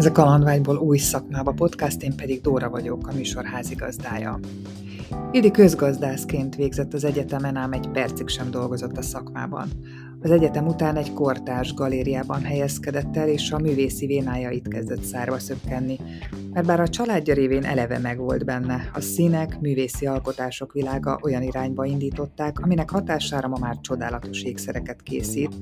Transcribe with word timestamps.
Ez 0.00 0.06
a 0.06 0.12
Kalandvágyból 0.12 0.76
új 0.76 0.98
szakmába 0.98 1.52
podcast, 1.52 2.02
én 2.02 2.16
pedig 2.16 2.40
Dóra 2.40 2.70
vagyok, 2.70 3.06
a 3.06 3.12
műsor 3.12 3.44
házigazdája. 3.44 4.38
Ildi 5.32 5.50
közgazdászként 5.50 6.56
végzett 6.56 6.94
az 6.94 7.04
egyetemen, 7.04 7.56
ám 7.56 7.72
egy 7.72 7.88
percig 7.88 8.28
sem 8.28 8.50
dolgozott 8.50 8.96
a 8.96 9.02
szakmában. 9.02 9.68
Az 10.22 10.30
egyetem 10.30 10.66
után 10.66 10.96
egy 10.96 11.12
kortárs 11.12 11.74
galériában 11.74 12.42
helyezkedett 12.42 13.16
el, 13.16 13.28
és 13.28 13.50
a 13.50 13.58
művészi 13.58 14.06
vénája 14.06 14.50
itt 14.50 14.68
kezdett 14.68 15.02
szárva 15.02 15.38
szökkenni, 15.38 15.98
mert 16.52 16.66
bár 16.66 16.80
a 16.80 16.88
családja 16.88 17.34
révén 17.34 17.64
eleve 17.64 17.98
megvolt 17.98 18.44
benne, 18.44 18.90
a 18.94 19.00
színek, 19.00 19.60
művészi 19.60 20.06
alkotások 20.06 20.72
világa 20.72 21.18
olyan 21.22 21.42
irányba 21.42 21.84
indították, 21.84 22.60
aminek 22.60 22.90
hatására 22.90 23.48
ma 23.48 23.58
már 23.58 23.80
csodálatos 23.80 24.42
ékszereket 24.42 25.02
készít, 25.02 25.54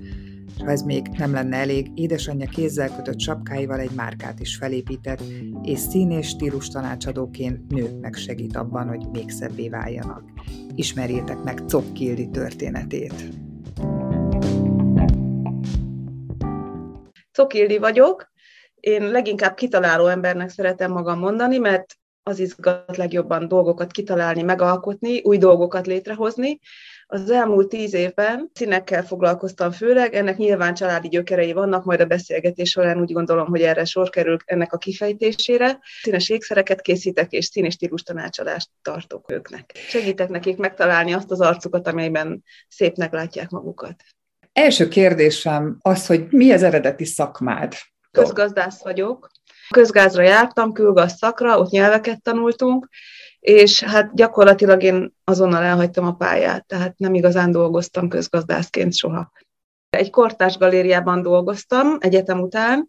ha 0.59 0.71
ez 0.71 0.83
még 0.83 1.07
nem 1.16 1.33
lenne 1.33 1.57
elég, 1.57 1.91
édesanyja 1.95 2.48
kézzel 2.48 2.97
kötött 2.97 3.20
sapkáival 3.20 3.79
egy 3.79 3.91
márkát 3.91 4.41
is 4.41 4.56
felépített, 4.56 5.23
és 5.62 5.79
szín 5.79 6.11
és 6.11 6.29
stílus 6.29 6.69
tanácsadóként 6.69 7.70
nőknek 7.70 8.15
segít 8.15 8.56
abban, 8.56 8.89
hogy 8.89 9.06
még 9.12 9.30
szebbé 9.30 9.69
váljanak. 9.69 10.23
Ismerjétek 10.75 11.42
meg 11.42 11.62
Cokkildi 11.69 12.29
történetét! 12.30 13.15
Cokildi 17.33 17.78
vagyok. 17.78 18.30
Én 18.75 19.11
leginkább 19.11 19.55
kitaláló 19.55 20.06
embernek 20.06 20.48
szeretem 20.48 20.92
magam 20.92 21.19
mondani, 21.19 21.59
mert 21.59 21.95
az 22.23 22.39
izgat 22.39 22.97
legjobban 22.97 23.48
dolgokat 23.48 23.91
kitalálni, 23.91 24.42
megalkotni, 24.42 25.20
új 25.23 25.39
dolgokat 25.39 25.87
létrehozni. 25.87 26.59
Az 27.11 27.30
elmúlt 27.30 27.69
tíz 27.69 27.95
évben 27.95 28.51
színekkel 28.55 29.05
foglalkoztam 29.05 29.71
főleg, 29.71 30.15
ennek 30.15 30.37
nyilván 30.37 30.75
családi 30.75 31.09
gyökerei 31.09 31.53
vannak, 31.53 31.84
majd 31.84 32.01
a 32.01 32.05
beszélgetés 32.07 32.71
során 32.71 33.00
úgy 33.00 33.12
gondolom, 33.12 33.47
hogy 33.47 33.61
erre 33.61 33.84
sor 33.84 34.11
kerül 34.11 34.37
ennek 34.45 34.73
a 34.73 34.78
kifejtésére. 34.78 35.78
Színes 36.03 36.28
ékszereket 36.28 36.81
készítek, 36.81 37.33
és 37.33 37.45
színes 37.45 37.75
stílus 37.75 38.03
tanácsadást 38.03 38.70
tartok 38.83 39.33
őknek. 39.33 39.73
Segítek 39.89 40.28
nekik 40.28 40.56
megtalálni 40.56 41.12
azt 41.12 41.31
az 41.31 41.41
arcukat, 41.41 41.87
amelyben 41.87 42.45
szépnek 42.69 43.12
látják 43.12 43.50
magukat. 43.50 44.05
Első 44.53 44.89
kérdésem 44.89 45.78
az, 45.81 46.06
hogy 46.06 46.27
mi 46.31 46.53
az 46.53 46.62
eredeti 46.62 47.05
szakmád? 47.05 47.75
Közgazdász 48.11 48.83
vagyok. 48.83 49.31
Közgázra 49.70 50.22
jártam, 50.22 50.72
külgaz 50.72 51.17
szakra, 51.17 51.59
ott 51.59 51.70
nyelveket 51.70 52.22
tanultunk, 52.22 52.89
és 53.41 53.83
hát 53.83 54.14
gyakorlatilag 54.14 54.83
én 54.83 55.14
azonnal 55.25 55.62
elhagytam 55.62 56.06
a 56.06 56.14
pályát, 56.14 56.67
tehát 56.67 56.98
nem 56.98 57.14
igazán 57.14 57.50
dolgoztam 57.50 58.08
közgazdászként 58.08 58.94
soha. 58.94 59.33
Egy 59.91 60.11
kortás 60.11 60.56
galériában 60.56 61.22
dolgoztam 61.22 61.97
egyetem 62.00 62.41
után, 62.41 62.89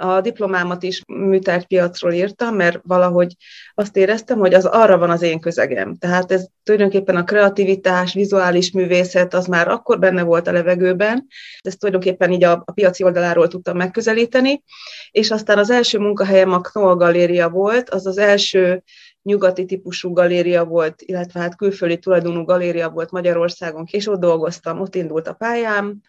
a 0.00 0.20
diplomámat 0.20 0.82
is 0.82 1.02
műtárgypiacról 1.06 2.12
írtam, 2.12 2.54
mert 2.54 2.80
valahogy 2.82 3.34
azt 3.74 3.96
éreztem, 3.96 4.38
hogy 4.38 4.54
az 4.54 4.64
arra 4.64 4.98
van 4.98 5.10
az 5.10 5.22
én 5.22 5.40
közegem. 5.40 5.96
Tehát 5.96 6.32
ez 6.32 6.46
tulajdonképpen 6.62 7.16
a 7.16 7.24
kreativitás, 7.24 8.12
vizuális 8.12 8.72
művészet, 8.72 9.34
az 9.34 9.46
már 9.46 9.68
akkor 9.68 9.98
benne 9.98 10.22
volt 10.22 10.46
a 10.46 10.52
levegőben, 10.52 11.26
ezt 11.60 11.78
tulajdonképpen 11.78 12.32
így 12.32 12.44
a, 12.44 12.62
a 12.64 12.72
piaci 12.72 13.04
oldaláról 13.04 13.48
tudtam 13.48 13.76
megközelíteni, 13.76 14.62
és 15.10 15.30
aztán 15.30 15.58
az 15.58 15.70
első 15.70 15.98
munkahelyem 15.98 16.52
a 16.52 16.60
Knoll 16.60 16.94
Galéria 16.94 17.48
volt, 17.48 17.90
az 17.90 18.06
az 18.06 18.18
első 18.18 18.82
nyugati 19.28 19.64
típusú 19.64 20.12
galéria 20.12 20.64
volt, 20.64 21.02
illetve 21.02 21.40
hát 21.40 21.56
külföldi 21.56 21.98
tulajdonú 21.98 22.44
galéria 22.44 22.88
volt 22.90 23.10
Magyarországon, 23.10 23.86
és 23.90 24.08
ott 24.08 24.20
dolgoztam, 24.20 24.80
ott 24.80 24.94
indult 24.94 25.28
a 25.28 25.32
pályám, 25.32 26.00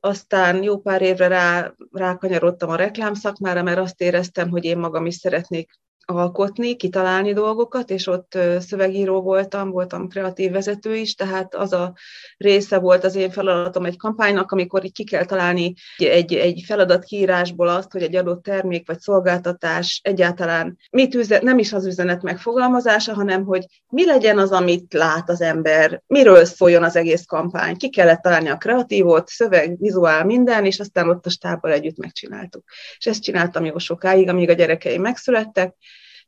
aztán 0.00 0.62
jó 0.62 0.78
pár 0.78 1.02
évre 1.02 1.26
rá, 1.26 1.74
rákanyarodtam 1.92 2.70
a 2.70 2.76
reklámszakmára, 2.76 3.62
mert 3.62 3.78
azt 3.78 4.00
éreztem, 4.00 4.48
hogy 4.48 4.64
én 4.64 4.78
magam 4.78 5.06
is 5.06 5.14
szeretnék 5.14 5.70
alkotni, 6.06 6.76
kitalálni 6.76 7.32
dolgokat, 7.32 7.90
és 7.90 8.06
ott 8.06 8.38
szövegíró 8.58 9.22
voltam, 9.22 9.70
voltam 9.70 10.08
kreatív 10.08 10.52
vezető 10.52 10.96
is, 10.96 11.14
tehát 11.14 11.54
az 11.54 11.72
a 11.72 11.94
része 12.36 12.78
volt 12.78 13.04
az 13.04 13.14
én 13.14 13.30
feladatom 13.30 13.84
egy 13.84 13.96
kampánynak, 13.96 14.52
amikor 14.52 14.84
így 14.84 14.92
ki 14.92 15.04
kell 15.04 15.24
találni 15.24 15.74
egy, 15.96 16.34
egy 16.34 16.62
feladat 16.66 17.04
kiírásból 17.04 17.68
azt, 17.68 17.92
hogy 17.92 18.02
egy 18.02 18.16
adott 18.16 18.42
termék 18.42 18.86
vagy 18.86 19.00
szolgáltatás 19.00 20.00
egyáltalán 20.04 20.78
mit 20.90 21.14
üzen, 21.14 21.40
nem 21.44 21.58
is 21.58 21.72
az 21.72 21.86
üzenet 21.86 22.22
megfogalmazása, 22.22 23.14
hanem 23.14 23.44
hogy 23.44 23.66
mi 23.88 24.06
legyen 24.06 24.38
az, 24.38 24.52
amit 24.52 24.94
lát 24.94 25.30
az 25.30 25.40
ember, 25.40 26.02
miről 26.06 26.44
szóljon 26.44 26.82
az 26.82 26.96
egész 26.96 27.24
kampány. 27.24 27.76
Ki 27.76 27.90
kellett 27.90 28.22
találni 28.22 28.48
a 28.48 28.56
kreatívot, 28.56 29.28
szöveg, 29.28 29.78
vizuál, 29.78 30.24
minden, 30.24 30.64
és 30.64 30.80
aztán 30.80 31.08
ott 31.08 31.26
a 31.26 31.30
stábbal 31.30 31.72
együtt 31.72 31.96
megcsináltuk. 31.96 32.64
És 32.98 33.06
ezt 33.06 33.22
csináltam 33.22 33.64
jó 33.64 33.78
sokáig, 33.78 34.28
amíg 34.28 34.48
a 34.48 34.52
gyerekeim 34.52 35.00
megszülettek, 35.00 35.74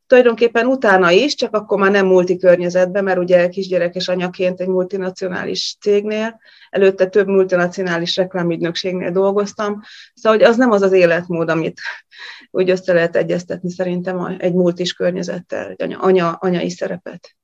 tulajdonképpen 0.08 0.66
utána 0.66 1.10
is, 1.10 1.34
csak 1.34 1.54
akkor 1.54 1.78
már 1.78 1.90
nem 1.90 2.06
multi 2.06 2.36
környezetben, 2.36 3.04
mert 3.04 3.18
ugye 3.18 3.48
kisgyerekes 3.48 4.08
anyaként 4.08 4.60
egy 4.60 4.66
multinacionális 4.66 5.76
cégnél, 5.80 6.40
előtte 6.70 7.06
több 7.06 7.26
multinacionális 7.26 8.16
reklámügynökségnél 8.16 9.10
dolgoztam, 9.10 9.82
szóval 10.14 10.38
hogy 10.38 10.48
az 10.48 10.56
nem 10.56 10.70
az 10.70 10.82
az 10.82 10.92
életmód, 10.92 11.48
amit 11.48 11.80
úgy 12.50 12.70
össze 12.70 12.92
lehet 12.92 13.16
egyeztetni 13.16 13.70
szerintem 13.70 14.36
egy 14.38 14.54
multis 14.54 14.92
környezettel, 14.92 15.70
egy 15.70 15.82
anya, 15.82 15.98
anya, 15.98 16.32
anyai 16.32 16.70
szerepet 16.70 17.36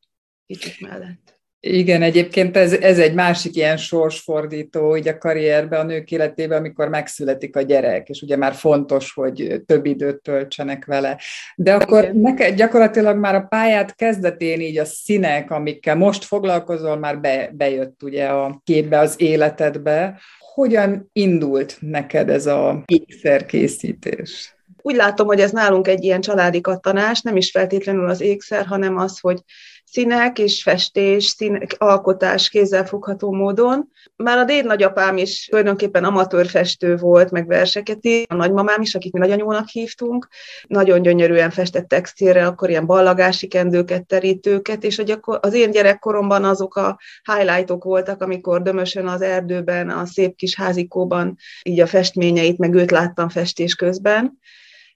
kicsit 0.47 0.81
mellett. 0.81 1.24
Igen, 1.67 2.03
egyébként 2.03 2.57
ez, 2.57 2.73
ez 2.73 2.99
egy 2.99 3.15
másik 3.15 3.57
ilyen 3.57 3.77
sorsfordító 3.77 4.97
így 4.97 5.09
a 5.09 5.19
karrierbe, 5.19 5.79
a 5.79 5.83
nők 5.83 6.11
életében, 6.11 6.59
amikor 6.59 6.89
megszületik 6.89 7.57
a 7.57 7.63
gyerek, 7.63 8.09
és 8.09 8.23
ugye 8.23 8.37
már 8.37 8.55
fontos, 8.55 9.13
hogy 9.13 9.63
több 9.67 9.87
időt 9.87 10.23
töltsenek 10.23 10.85
vele. 10.85 11.21
De 11.57 11.75
akkor 11.75 12.11
neked 12.13 12.55
gyakorlatilag 12.55 13.19
már 13.19 13.35
a 13.35 13.47
pályát 13.49 13.95
kezdetén 13.95 14.61
így 14.61 14.79
a 14.79 14.85
színek, 14.85 15.51
amikkel 15.51 15.97
most 15.97 16.25
foglalkozol, 16.25 16.97
már 16.97 17.21
be, 17.21 17.51
bejött 17.53 18.03
ugye 18.03 18.27
a 18.27 18.61
képbe, 18.65 18.99
az 18.99 19.15
életedbe. 19.17 20.21
Hogyan 20.55 21.11
indult 21.13 21.77
neked 21.81 22.31
ez 22.31 22.47
a 22.47 22.83
ékszerkészítés? 22.87 24.55
Úgy 24.83 24.97
látom, 24.97 25.27
hogy 25.27 25.41
ez 25.41 25.51
nálunk 25.51 25.89
egy 25.89 26.05
ilyen 26.05 26.21
családi 26.21 26.61
kattanás, 26.61 27.21
nem 27.21 27.37
is 27.37 27.51
feltétlenül 27.51 28.09
az 28.09 28.21
ékszer, 28.21 28.67
hanem 28.67 28.97
az, 28.97 29.21
hogy 29.21 29.39
színek 29.85 30.39
és 30.39 30.63
festés, 30.63 31.25
színek, 31.25 31.75
alkotás 31.79 32.49
kézzelfogható 32.49 33.33
módon. 33.33 33.89
Már 34.17 34.39
a 34.39 34.45
déd 34.45 34.65
nagyapám 34.65 35.17
is 35.17 35.47
tulajdonképpen 35.47 36.05
amatőr 36.05 36.47
festő 36.47 36.97
volt, 36.97 37.31
meg 37.31 37.47
verseket 37.47 38.05
is, 38.05 38.25
a 38.29 38.35
nagymamám 38.35 38.81
is, 38.81 38.95
akit 38.95 39.13
mi 39.13 39.19
nagyanyónak 39.19 39.69
hívtunk, 39.69 40.29
nagyon 40.67 41.03
gyönyörűen 41.03 41.51
festett 41.51 41.89
textilre, 41.89 42.47
akkor 42.47 42.71
ilyen 42.71 42.87
ballagási 42.87 43.47
kendőket, 43.47 44.07
terítőket, 44.07 44.85
és 44.85 44.97
hogy 44.97 45.11
akkor 45.11 45.39
az 45.43 45.55
én 45.55 45.71
gyerekkoromban 45.71 46.45
azok 46.45 46.77
a 46.77 46.99
highlightok 47.33 47.85
voltak, 47.85 48.23
amikor 48.23 48.63
dömösön 48.63 49.07
az 49.07 49.23
erdőben, 49.23 49.91
a 49.91 50.07
szép 50.07 50.37
kis 50.37 50.55
házikóban 50.55 51.37
így 51.63 51.81
a 51.81 51.87
festményeit, 51.87 52.59
meg 52.59 52.75
őt 52.75 52.91
láttam 52.91 53.29
festés 53.29 53.75
közben. 53.75 54.39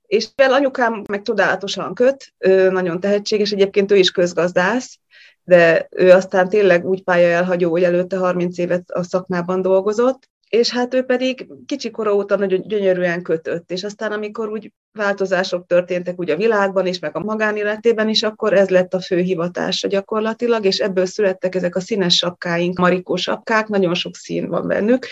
És 0.08 0.28
mivel 0.36 0.54
anyukám 0.54 1.02
meg 1.08 1.22
csodálatosan 1.22 1.94
köt, 1.94 2.32
ő 2.38 2.70
nagyon 2.70 3.00
tehetséges, 3.00 3.50
egyébként 3.50 3.92
ő 3.92 3.96
is 3.96 4.10
közgazdász, 4.10 4.98
de 5.44 5.88
ő 5.90 6.10
aztán 6.10 6.48
tényleg 6.48 6.86
úgy 6.86 7.02
pálya 7.02 7.28
elhagyó, 7.28 7.70
hogy 7.70 7.82
előtte 7.82 8.16
30 8.16 8.58
évet 8.58 8.90
a 8.90 9.02
szakmában 9.02 9.62
dolgozott, 9.62 10.28
és 10.48 10.70
hát 10.70 10.94
ő 10.94 11.02
pedig 11.02 11.46
kicsi 11.66 11.90
kora 11.90 12.14
óta 12.14 12.36
nagyon 12.36 12.60
gyönyörűen 12.60 13.22
kötött, 13.22 13.70
és 13.70 13.84
aztán 13.84 14.12
amikor 14.12 14.48
úgy 14.48 14.72
változások 14.92 15.66
történtek 15.66 16.18
úgy 16.18 16.30
a 16.30 16.36
világban 16.36 16.86
is, 16.86 16.98
meg 16.98 17.16
a 17.16 17.20
magánéletében 17.20 18.08
is, 18.08 18.22
akkor 18.22 18.52
ez 18.52 18.68
lett 18.68 18.94
a 18.94 19.00
fő 19.00 19.18
hivatása 19.18 19.88
gyakorlatilag, 19.88 20.64
és 20.64 20.78
ebből 20.78 21.06
születtek 21.06 21.54
ezek 21.54 21.76
a 21.76 21.80
színes 21.80 22.16
sapkáink, 22.16 22.78
marikó 22.78 23.16
sapkák, 23.16 23.68
nagyon 23.68 23.94
sok 23.94 24.16
szín 24.16 24.48
van 24.48 24.66
bennük, 24.66 25.06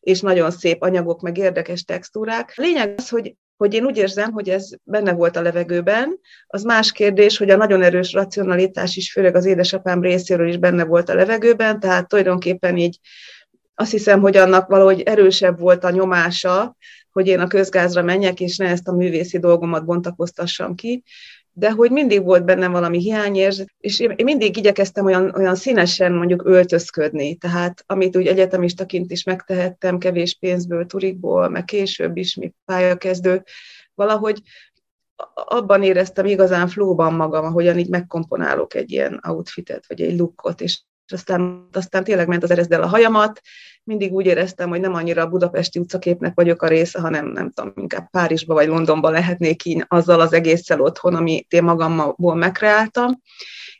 és 0.00 0.20
nagyon 0.20 0.50
szép 0.50 0.82
anyagok, 0.82 1.20
meg 1.20 1.38
érdekes 1.38 1.84
textúrák. 1.84 2.52
A 2.56 2.62
lényeg 2.62 2.94
az, 2.96 3.08
hogy 3.08 3.34
hogy 3.56 3.74
én 3.74 3.84
úgy 3.84 3.96
érzem, 3.96 4.32
hogy 4.32 4.48
ez 4.48 4.68
benne 4.82 5.12
volt 5.12 5.36
a 5.36 5.42
levegőben. 5.42 6.18
Az 6.46 6.62
más 6.62 6.92
kérdés, 6.92 7.38
hogy 7.38 7.50
a 7.50 7.56
nagyon 7.56 7.82
erős 7.82 8.12
racionalitás 8.12 8.96
is, 8.96 9.12
főleg 9.12 9.34
az 9.34 9.44
édesapám 9.44 10.02
részéről 10.02 10.48
is 10.48 10.56
benne 10.56 10.84
volt 10.84 11.08
a 11.08 11.14
levegőben, 11.14 11.80
tehát 11.80 12.08
tulajdonképpen 12.08 12.76
így 12.76 12.98
azt 13.74 13.90
hiszem, 13.90 14.20
hogy 14.20 14.36
annak 14.36 14.68
valahogy 14.68 15.00
erősebb 15.00 15.58
volt 15.58 15.84
a 15.84 15.90
nyomása, 15.90 16.76
hogy 17.12 17.26
én 17.26 17.40
a 17.40 17.46
közgázra 17.46 18.02
menjek, 18.02 18.40
és 18.40 18.56
ne 18.56 18.66
ezt 18.68 18.88
a 18.88 18.92
művészi 18.92 19.38
dolgomat 19.38 19.84
bontakoztassam 19.84 20.74
ki, 20.74 21.02
de 21.52 21.70
hogy 21.70 21.90
mindig 21.90 22.24
volt 22.24 22.44
bennem 22.44 22.72
valami 22.72 22.98
hiányérzet, 22.98 23.68
és 23.78 24.00
én 24.00 24.14
mindig 24.24 24.56
igyekeztem 24.56 25.04
olyan, 25.04 25.34
olyan 25.36 25.54
színesen 25.54 26.12
mondjuk 26.12 26.44
öltözködni, 26.44 27.34
tehát 27.34 27.84
amit 27.86 28.16
úgy 28.16 28.26
egyetemistaként 28.26 29.10
is 29.10 29.24
megtehettem, 29.24 29.98
kevés 29.98 30.36
pénzből, 30.40 30.86
turikból, 30.86 31.48
meg 31.48 31.64
később 31.64 32.16
is, 32.16 32.34
mi 32.34 32.52
pályakezdő, 32.64 33.42
valahogy 33.94 34.42
abban 35.34 35.82
éreztem 35.82 36.26
igazán 36.26 36.68
flóban 36.68 37.14
magam, 37.14 37.44
ahogyan 37.44 37.78
így 37.78 37.88
megkomponálok 37.88 38.74
egy 38.74 38.90
ilyen 38.90 39.20
outfitet, 39.28 39.84
vagy 39.86 40.00
egy 40.00 40.18
lookot, 40.18 40.60
és 40.60 40.80
aztán, 41.06 41.68
aztán 41.72 42.04
tényleg 42.04 42.28
ment 42.28 42.42
az 42.42 42.50
erezdel 42.50 42.82
a 42.82 42.86
hajamat, 42.86 43.40
mindig 43.84 44.12
úgy 44.12 44.26
éreztem, 44.26 44.68
hogy 44.68 44.80
nem 44.80 44.94
annyira 44.94 45.22
a 45.22 45.28
budapesti 45.28 45.78
utcaképnek 45.78 46.34
vagyok 46.34 46.62
a 46.62 46.68
része, 46.68 47.00
hanem 47.00 47.26
nem 47.26 47.50
tudom, 47.50 47.72
inkább 47.76 48.10
Párizsba 48.10 48.54
vagy 48.54 48.68
Londonba 48.68 49.10
lehetnék 49.10 49.64
így 49.64 49.84
azzal 49.88 50.20
az 50.20 50.32
egésszel 50.32 50.80
otthon, 50.80 51.14
amit 51.14 51.52
én 51.52 51.62
magamból 51.62 52.34
megkreáltam. 52.34 53.20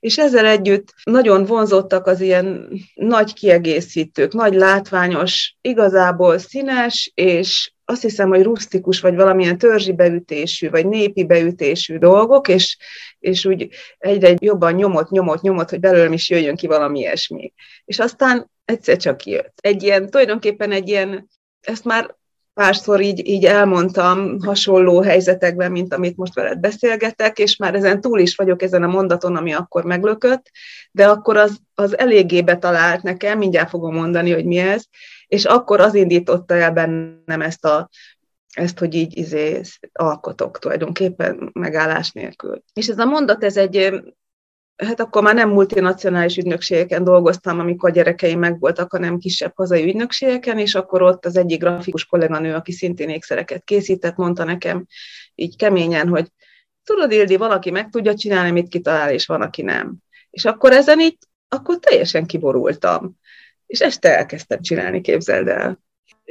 És 0.01 0.19
ezzel 0.19 0.47
együtt 0.47 0.95
nagyon 1.05 1.45
vonzottak 1.45 2.07
az 2.07 2.21
ilyen 2.21 2.69
nagy 2.95 3.33
kiegészítők, 3.33 4.33
nagy 4.33 4.55
látványos, 4.55 5.57
igazából 5.61 6.39
színes, 6.39 7.13
és 7.15 7.73
azt 7.85 8.03
hiszem, 8.03 8.29
hogy 8.29 8.43
rustikus, 8.43 9.01
vagy 9.01 9.15
valamilyen 9.15 9.59
törzsi 9.59 9.93
beütésű, 9.93 10.71
vagy 10.71 10.87
népi 10.87 11.25
beütésű 11.25 11.99
dolgok, 11.99 12.49
és, 12.49 12.77
és 13.19 13.45
úgy 13.45 13.69
egyre 13.99 14.35
jobban 14.39 14.73
nyomott, 14.73 15.11
nyomott, 15.11 15.41
nyomott, 15.41 15.71
hogy 15.71 15.81
belőlem 15.81 16.13
is 16.13 16.31
jöjjön 16.31 16.57
ki 16.57 16.67
valami 16.67 16.99
ilyesmi. 16.99 17.53
És 17.85 17.99
aztán 17.99 18.51
egyszer 18.65 18.97
csak 18.97 19.25
jött. 19.25 19.55
Egy 19.61 19.83
ilyen, 19.83 20.11
tulajdonképpen 20.11 20.73
egy 20.73 20.89
ilyen, 20.89 21.29
ezt 21.61 21.85
már 21.85 22.17
párszor 22.55 23.01
így, 23.01 23.27
így 23.29 23.45
elmondtam 23.45 24.41
hasonló 24.41 25.03
helyzetekben, 25.03 25.71
mint 25.71 25.95
amit 25.95 26.17
most 26.17 26.35
veled 26.35 26.59
beszélgetek, 26.59 27.39
és 27.39 27.57
már 27.57 27.75
ezen 27.75 28.01
túl 28.01 28.19
is 28.19 28.37
vagyok 28.37 28.63
ezen 28.63 28.83
a 28.83 28.87
mondaton, 28.87 29.37
ami 29.37 29.53
akkor 29.53 29.85
meglökött, 29.85 30.51
de 30.91 31.09
akkor 31.09 31.37
az, 31.37 31.59
az 31.75 31.99
eléggé 31.99 32.43
betalált 32.43 33.03
nekem, 33.03 33.39
mindjárt 33.39 33.69
fogom 33.69 33.95
mondani, 33.95 34.33
hogy 34.33 34.45
mi 34.45 34.59
ez, 34.59 34.85
és 35.27 35.45
akkor 35.45 35.81
az 35.81 35.95
indította 35.95 36.55
el 36.55 36.73
bennem 36.73 37.41
ezt 37.41 37.65
a 37.65 37.89
ezt, 38.53 38.79
hogy 38.79 38.95
így 38.95 39.17
izé, 39.17 39.61
alkotok 39.93 40.59
tulajdonképpen 40.59 41.51
megállás 41.53 42.11
nélkül. 42.11 42.63
És 42.73 42.89
ez 42.89 42.99
a 42.99 43.05
mondat, 43.05 43.45
ez 43.45 43.57
egy 43.57 44.03
hát 44.85 45.01
akkor 45.01 45.23
már 45.23 45.35
nem 45.35 45.51
multinacionális 45.51 46.37
ügynökségeken 46.37 47.05
dolgoztam, 47.05 47.59
amikor 47.59 47.91
gyerekeim 47.91 48.39
megvoltak, 48.39 48.91
hanem 48.91 49.19
kisebb 49.19 49.53
hazai 49.55 49.85
ügynökségeken, 49.85 50.59
és 50.59 50.75
akkor 50.75 51.03
ott 51.03 51.27
az 51.27 51.37
egyik 51.37 51.61
grafikus 51.61 52.05
kolléganő, 52.05 52.55
aki 52.55 52.73
szintén 52.73 53.09
ékszereket 53.09 53.65
készített, 53.65 54.17
mondta 54.17 54.45
nekem 54.45 54.87
így 55.35 55.57
keményen, 55.57 56.09
hogy 56.09 56.29
tudod, 56.85 57.13
Ildi, 57.13 57.37
valaki 57.37 57.71
meg 57.71 57.89
tudja 57.89 58.15
csinálni, 58.15 58.51
mit 58.51 58.69
kitalál, 58.69 59.13
és 59.13 59.27
van, 59.27 59.43
aki 59.43 59.63
nem. 59.63 59.97
És 60.31 60.45
akkor 60.45 60.73
ezen 60.73 61.01
így, 61.01 61.19
akkor 61.49 61.79
teljesen 61.79 62.27
kiborultam. 62.27 63.17
És 63.67 63.81
este 63.81 64.17
elkezdtem 64.17 64.61
csinálni, 64.61 65.01
képzeld 65.01 65.49
el 65.49 65.81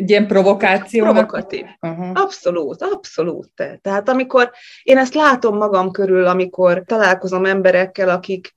egy 0.02 0.10
ilyen 0.10 0.28
provokációnak? 0.28 1.14
Provokatív. 1.14 1.66
Uh-huh. 1.82 2.10
Abszolút, 2.14 2.82
abszolút. 2.82 3.80
Tehát 3.82 4.10
amikor 4.10 4.52
én 4.84 4.98
ezt 4.98 5.14
látom 5.14 5.58
magam 5.58 5.92
körül, 5.92 6.26
amikor 6.26 6.84
találkozom 6.86 7.46
emberekkel, 7.46 8.10
akik, 8.10 8.56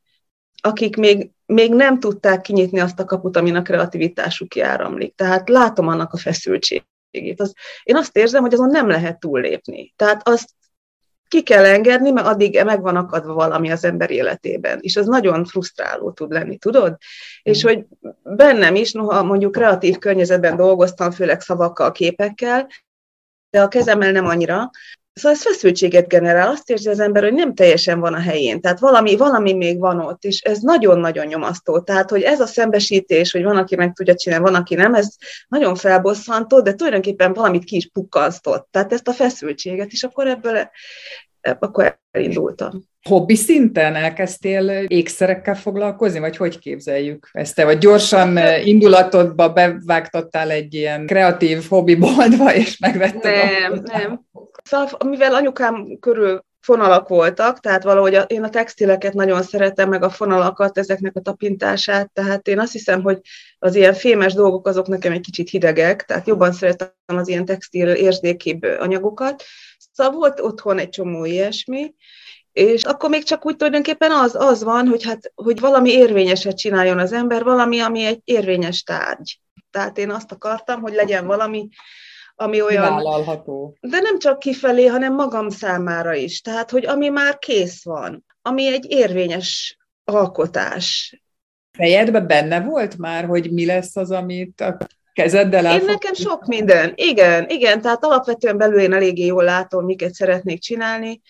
akik 0.63 0.97
még, 0.97 1.31
még 1.47 1.75
nem 1.75 2.01
tudták 2.01 2.41
kinyitni 2.41 2.81
azt 2.81 3.01
a 3.01 3.05
kaput, 3.05 3.37
amin 3.37 3.57
a 3.57 3.63
kreativitásuk 3.63 4.49
kiáramlik. 4.49 5.15
Tehát 5.15 5.49
látom 5.49 5.89
annak 5.89 6.13
a 6.13 6.17
feszültségét. 6.17 7.41
Az, 7.41 7.55
én 7.83 7.97
azt 7.97 8.17
érzem, 8.17 8.43
hogy 8.43 8.53
azon 8.53 8.71
nem 8.71 8.89
lehet 8.89 9.21
túllépni. 9.21 9.93
Tehát 9.97 10.29
azt 10.29 10.51
ki 11.35 11.43
kell 11.43 11.65
engedni, 11.65 12.11
mert 12.11 12.27
addig 12.27 12.63
meg 12.65 12.81
van 12.81 12.97
akadva 12.97 13.35
valami 13.35 13.71
az 13.71 13.85
ember 13.85 14.11
életében. 14.11 14.79
És 14.81 14.97
az 14.97 15.07
nagyon 15.07 15.45
frusztráló 15.45 16.11
tud 16.13 16.33
lenni, 16.33 16.57
tudod? 16.57 16.91
Mm. 16.91 16.95
És 17.43 17.63
hogy 17.63 17.85
bennem 18.23 18.75
is, 18.75 18.93
noha 18.93 19.23
mondjuk 19.23 19.53
kreatív 19.53 19.99
környezetben 19.99 20.57
dolgoztam, 20.57 21.11
főleg 21.11 21.41
szavakkal, 21.41 21.93
képekkel, 21.93 22.69
de 23.51 23.63
a 23.63 23.69
kezemmel 23.69 24.13
nem 24.13 24.27
annyira, 24.27 24.71
Szóval 25.15 25.33
ez 25.33 25.43
feszültséget 25.43 26.09
generál, 26.09 26.49
azt 26.49 26.71
érzi 26.71 26.89
az 26.89 27.01
ember, 27.01 27.23
hogy 27.23 27.33
nem 27.33 27.55
teljesen 27.55 28.01
van 28.01 28.15
a 28.15 28.21
helyén, 28.21 28.61
tehát 28.61 28.79
valami, 28.79 29.17
valami 29.17 29.53
még 29.53 29.79
van 29.79 30.01
ott, 30.01 30.25
és 30.25 30.41
ez 30.41 30.59
nagyon-nagyon 30.59 31.27
nyomasztó. 31.27 31.81
Tehát, 31.81 32.11
hogy 32.11 32.23
ez 32.23 32.41
a 32.41 32.47
szembesítés, 32.47 33.33
hogy 33.33 33.43
van, 33.43 33.57
aki 33.57 33.77
meg 33.77 33.93
tudja 33.93 34.15
csinálni, 34.15 34.45
van, 34.45 34.55
aki 34.55 34.75
nem, 34.75 34.95
ez 34.95 35.09
nagyon 35.49 35.75
felbosszantó, 35.75 36.61
de 36.61 36.75
tulajdonképpen 36.75 37.33
valamit 37.33 37.65
ki 37.65 37.77
is 37.77 37.89
pukkasztott. 37.93 38.69
Tehát 38.71 38.93
ezt 38.93 39.09
a 39.09 39.13
feszültséget, 39.13 39.91
és 39.91 40.03
akkor 40.03 40.27
ebből 40.27 40.71
akkor 41.59 41.99
elindultam. 42.11 42.85
Hobbi 43.03 43.35
szinten 43.35 43.95
elkezdtél 43.95 44.69
ékszerekkel 44.87 45.55
foglalkozni, 45.55 46.19
vagy 46.19 46.37
hogy 46.37 46.59
képzeljük 46.59 47.29
ezt? 47.33 47.55
Te 47.55 47.65
vagy 47.65 47.79
gyorsan 47.79 48.37
eh, 48.37 48.67
indulatodba 48.67 49.53
bevágtattál 49.53 50.51
egy 50.51 50.75
ilyen 50.75 51.07
kreatív 51.07 51.67
hobbiboltba, 51.69 52.55
és 52.55 52.79
megvetted 52.79 53.35
Nem, 53.35 53.73
a... 53.73 53.99
nem. 53.99 54.21
Szóval, 54.63 54.89
mivel 55.05 55.35
anyukám 55.35 55.99
körül 56.01 56.45
fonalak 56.65 57.09
voltak, 57.09 57.61
tehát 57.61 57.83
valahogy 57.83 58.15
a, 58.15 58.23
én 58.23 58.43
a 58.43 58.49
textileket 58.49 59.13
nagyon 59.13 59.43
szeretem, 59.43 59.89
meg 59.89 60.03
a 60.03 60.11
fonalakat, 60.11 60.79
ezeknek 60.79 61.17
a 61.17 61.21
tapintását, 61.21 62.11
tehát 62.13 62.49
én 62.49 62.59
azt 62.59 62.73
hiszem, 62.73 63.03
hogy 63.03 63.21
az 63.59 63.75
ilyen 63.75 63.95
fémes 63.95 64.33
dolgok 64.33 64.67
azok 64.67 64.87
nekem 64.87 65.13
egy 65.13 65.21
kicsit 65.21 65.51
hidegek, 65.51 66.05
tehát 66.05 66.27
jobban 66.27 66.53
szeretem 66.53 66.89
az 67.07 67.29
ilyen 67.29 67.45
textil 67.45 67.89
érzékébb 67.89 68.63
anyagokat. 68.63 69.43
Szóval 69.95 70.13
volt 70.13 70.41
otthon 70.41 70.79
egy 70.79 70.89
csomó 70.89 71.25
ilyesmi, 71.25 71.95
és 72.53 72.83
akkor 72.83 73.11
még 73.11 73.23
csak 73.23 73.47
úgy 73.47 73.57
tulajdonképpen 73.57 74.11
az, 74.11 74.35
az 74.35 74.63
van, 74.63 74.89
hogy, 74.89 75.05
hát, 75.05 75.33
hogy 75.35 75.61
valami 75.61 75.91
érvényeset 75.91 76.57
csináljon 76.57 76.99
az 76.99 77.13
ember, 77.13 77.43
valami, 77.43 77.81
ami 77.81 78.05
egy 78.05 78.21
érvényes 78.25 78.83
tárgy. 78.83 79.41
Tehát 79.71 79.99
én 79.99 80.11
azt 80.11 80.33
akartam, 80.33 80.81
hogy 80.81 80.93
legyen 80.93 81.27
valami, 81.27 81.69
ami 82.35 82.63
olyan... 82.63 82.95
Vállalható. 82.95 83.77
De 83.81 84.01
nem 84.01 84.19
csak 84.19 84.39
kifelé, 84.39 84.87
hanem 84.87 85.15
magam 85.15 85.49
számára 85.49 86.15
is. 86.15 86.41
Tehát, 86.41 86.71
hogy 86.71 86.87
ami 86.87 87.09
már 87.09 87.39
kész 87.39 87.85
van, 87.85 88.25
ami 88.43 88.67
egy 88.67 88.91
érvényes 88.91 89.79
alkotás. 90.05 91.19
Fejedben 91.73 92.27
benne 92.27 92.61
volt 92.61 92.99
már, 92.99 93.25
hogy 93.25 93.53
mi 93.53 93.67
lesz 93.67 93.97
az, 93.97 94.11
amit 94.11 94.61
a 94.61 94.77
kezeddel 95.15 95.67
el 95.67 95.81
Én 95.81 95.85
nekem 95.85 96.15
sok 96.15 96.47
minden. 96.47 96.93
Igen, 96.95 97.49
igen, 97.49 97.81
tehát 97.81 98.05
alapvetően 98.05 98.57
belül 98.57 98.81
én 98.81 98.93
eléggé 98.93 99.25
jól 99.25 99.45
látom, 99.45 99.85
miket 99.85 100.15
szeretnék 100.15 100.61
csinálni. 100.61 101.21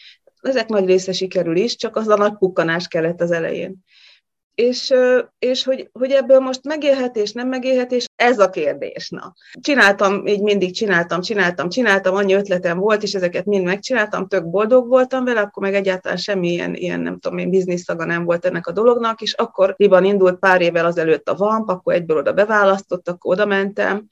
Ezek 0.40 0.68
nagy 0.68 0.86
része 0.86 1.12
sikerül 1.12 1.56
is, 1.56 1.76
csak 1.76 1.96
az 1.96 2.08
a 2.08 2.16
nagy 2.16 2.36
pukkanás 2.38 2.88
kellett 2.88 3.20
az 3.20 3.30
elején 3.30 3.84
és, 4.54 4.94
és 5.38 5.64
hogy, 5.64 5.90
hogy 5.92 6.10
ebből 6.10 6.38
most 6.38 6.64
megélhetés, 6.64 7.32
nem 7.32 7.48
megélhetés, 7.48 8.06
ez 8.16 8.38
a 8.38 8.50
kérdés. 8.50 9.10
Na. 9.10 9.34
Csináltam, 9.60 10.26
így 10.26 10.42
mindig 10.42 10.74
csináltam, 10.74 11.20
csináltam, 11.20 11.68
csináltam, 11.68 12.14
annyi 12.14 12.34
ötletem 12.34 12.78
volt, 12.78 13.02
és 13.02 13.14
ezeket 13.14 13.44
mind 13.44 13.64
megcsináltam, 13.64 14.26
tök 14.26 14.50
boldog 14.50 14.88
voltam 14.88 15.24
vele, 15.24 15.40
akkor 15.40 15.62
meg 15.62 15.74
egyáltalán 15.74 16.16
semmi 16.16 16.48
ilyen, 16.48 16.74
ilyen 16.74 17.00
nem 17.00 17.18
tudom 17.18 17.38
én, 17.38 17.50
bizniszaga 17.50 18.04
nem 18.04 18.24
volt 18.24 18.44
ennek 18.44 18.66
a 18.66 18.72
dolognak, 18.72 19.20
és 19.20 19.32
akkor 19.32 19.74
Liban 19.76 20.04
indult 20.04 20.38
pár 20.38 20.60
évvel 20.60 20.86
azelőtt 20.86 21.28
a 21.28 21.34
VAMP, 21.34 21.68
akkor 21.68 21.94
egyből 21.94 22.16
oda 22.16 22.32
beválasztott, 22.32 23.08
akkor 23.08 23.32
oda 23.32 23.46
mentem, 23.46 24.08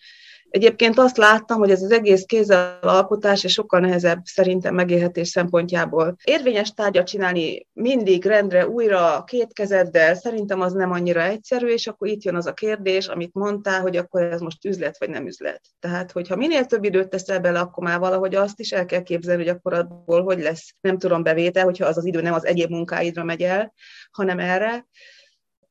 Egyébként 0.52 0.99
azt 0.99 1.16
láttam, 1.16 1.58
hogy 1.58 1.70
ez 1.70 1.82
az 1.82 1.93
egész 1.93 2.22
kézzelalkotás 2.22 3.44
és 3.44 3.52
sokkal 3.52 3.80
nehezebb 3.80 4.21
szerintem 4.25 4.75
megélhetés 4.75 5.28
szempontjából. 5.28 6.16
Érvényes 6.25 6.71
tárgyat 6.71 7.06
csinálni 7.06 7.66
mindig 7.73 8.25
rendre, 8.25 8.68
újra, 8.68 9.25
két 9.26 9.52
kezeddel, 9.52 10.14
szerintem 10.14 10.61
az 10.61 10.73
nem 10.73 10.90
annyira 10.90 11.23
egyszerű, 11.23 11.66
és 11.66 11.87
akkor 11.87 12.09
itt 12.09 12.23
jön 12.23 12.35
az 12.35 12.47
a 12.47 12.52
kérdés, 12.52 13.06
amit 13.06 13.35
mondtál, 13.35 13.80
hogy 13.80 13.97
akkor 13.97 14.23
ez 14.23 14.40
most 14.40 14.64
üzlet 14.64 14.99
vagy 14.99 15.11
nem 15.11 15.26
üzlet. 15.26 15.61
Tehát, 15.78 16.12
hogyha 16.12 16.37
minél 16.37 16.64
több 16.64 16.85
időt 16.85 17.09
teszel 17.09 17.40
bele, 17.40 17.61
akkor 17.61 17.85
már 17.85 17.99
valahogy 17.99 18.35
azt 18.35 18.61
is 18.61 18.73
el 18.73 18.85
kell 18.85 19.02
képzelni, 19.02 19.42
hogy 19.42 19.54
akkor 19.56 19.73
abból 19.73 20.23
hogy 20.23 20.40
lesz, 20.40 20.75
nem 20.80 20.99
tudom, 20.99 21.23
bevétel, 21.23 21.64
hogyha 21.64 21.87
az 21.87 21.97
az 21.97 22.06
idő 22.06 22.21
nem 22.21 22.35
az 22.35 22.47
egyéb 22.47 22.71
munkáidra 22.71 23.25
megy 23.25 23.42
el, 23.42 23.73
hanem 24.11 24.38
erre 24.38 24.87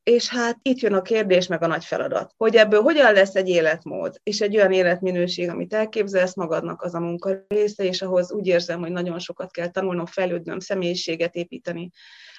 és 0.02 0.28
hát 0.28 0.58
itt 0.62 0.78
jön 0.78 0.92
a 0.92 1.02
kérdés, 1.02 1.46
meg 1.46 1.62
a 1.62 1.66
nagy 1.66 1.84
feladat, 1.84 2.32
hogy 2.36 2.56
ebből 2.56 2.80
hogyan 2.80 3.12
lesz 3.12 3.34
egy 3.34 3.48
életmód, 3.48 4.20
és 4.22 4.40
egy 4.40 4.56
olyan 4.56 4.72
életminőség, 4.72 5.48
amit 5.48 5.74
elképzelsz 5.74 6.34
magadnak, 6.34 6.82
az 6.82 6.94
a 6.94 7.00
munka 7.00 7.44
része, 7.48 7.84
és 7.84 8.02
ahhoz 8.02 8.32
úgy 8.32 8.46
érzem, 8.46 8.80
hogy 8.80 8.92
nagyon 8.92 9.18
sokat 9.18 9.50
kell 9.50 9.68
tanulnom, 9.68 10.06
fejlődnöm, 10.06 10.58
személyiséget 10.58 11.34
építeni, 11.34 11.90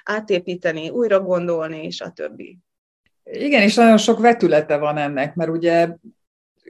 átépíteni, 0.03 0.89
újra 0.89 1.20
gondolni, 1.20 1.84
és 1.84 2.01
a 2.01 2.10
többi. 2.10 2.58
Igen, 3.24 3.62
és 3.62 3.75
nagyon 3.75 3.98
sok 3.98 4.20
vetülete 4.20 4.77
van 4.77 4.98
ennek, 4.98 5.36
mert 5.36 5.51
ugye 5.51 5.96